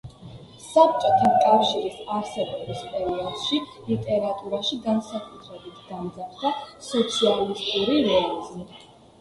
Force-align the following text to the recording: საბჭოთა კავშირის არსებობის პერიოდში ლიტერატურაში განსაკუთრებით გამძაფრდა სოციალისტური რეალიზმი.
საბჭოთა 0.67 1.27
კავშირის 1.41 1.99
არსებობის 2.15 2.81
პერიოდში 2.93 3.59
ლიტერატურაში 3.91 4.79
განსაკუთრებით 4.87 5.85
გამძაფრდა 5.91 6.55
სოციალისტური 6.91 8.03
რეალიზმი. 8.11 8.69